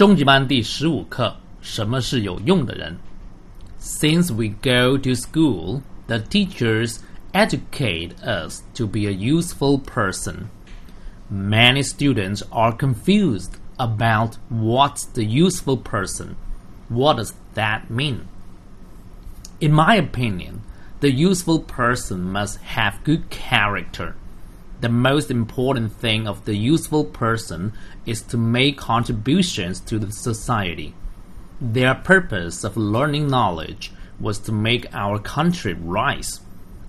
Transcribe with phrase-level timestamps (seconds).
[0.00, 2.96] 中级班第十五课：什么是有用的人
[3.78, 7.00] ？Since we go to school, the teachers
[7.34, 10.46] educate us to be a useful person.
[11.30, 16.36] Many students are confused about what's the useful person.
[16.88, 18.20] What does that mean?
[19.60, 20.62] In my opinion,
[21.00, 24.14] the useful person must have good character.
[24.80, 27.74] The most important thing of the useful person
[28.06, 30.94] is to make contributions to the society.
[31.60, 36.40] Their purpose of learning knowledge was to make our country rise.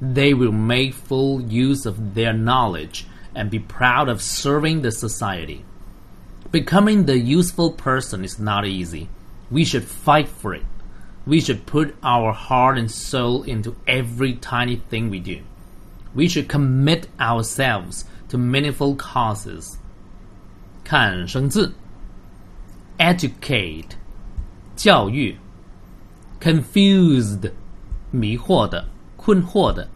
[0.00, 5.64] They will make full use of their knowledge and be proud of serving the society.
[6.52, 9.08] Becoming the useful person is not easy.
[9.50, 10.64] We should fight for it.
[11.26, 15.42] We should put our heart and soul into every tiny thing we do.
[16.13, 19.75] We should commit ourselves to meaningful causes.
[20.83, 21.73] 看生字，
[22.97, 23.89] educate，
[24.75, 25.35] 教育，
[26.39, 27.51] confused，
[28.11, 29.89] 迷惑的、困惑的。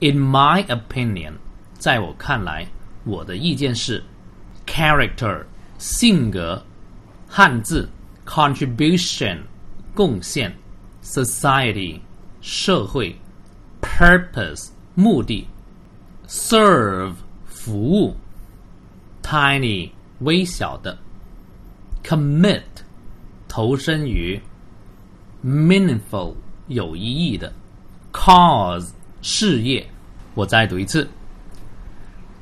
[0.00, 1.34] In my opinion，
[1.78, 2.66] 在我看来，
[3.04, 4.02] 我的意见是，
[4.66, 5.44] character，
[5.78, 6.64] 性格，
[7.28, 7.88] 汉字，
[8.24, 9.38] contribution，
[9.94, 10.56] 贡献，
[11.02, 12.00] society，
[12.40, 13.14] 社会，
[13.80, 14.68] purpose。
[14.96, 15.46] 目的，
[16.28, 17.14] serve
[17.46, 18.16] 服务，
[19.22, 20.98] tiny 微小的，
[22.04, 22.62] commit
[23.48, 24.40] 投身于，
[25.44, 26.34] meaningful
[26.68, 27.52] 有意义的，
[28.12, 29.86] cause 事业。
[30.34, 31.08] 我再读一次。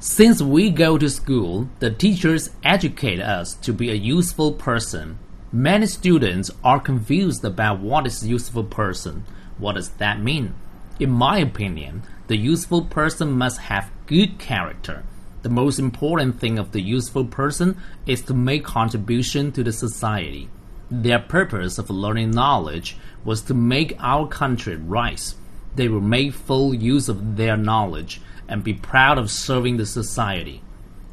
[0.00, 5.16] Since we go to school, the teachers educate us to be a useful person.
[5.50, 9.22] Many students are confused about what is useful person.
[9.58, 10.50] What does that mean?
[10.99, 15.03] In my opinion, the useful person must have good character.
[15.43, 20.49] The most important thing of the useful person is to make contribution to the society.
[20.91, 25.35] Their purpose of learning knowledge was to make our country rise.
[25.73, 30.61] They will make full use of their knowledge and be proud of serving the society.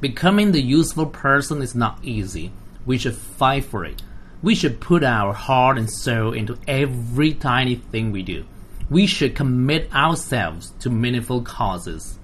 [0.01, 2.51] Becoming the useful person is not easy.
[2.85, 4.03] We should fight for it.
[4.43, 8.47] We should put our heart and soul into every tiny thing we do
[8.89, 12.19] we should commit ourselves to meaningful causes.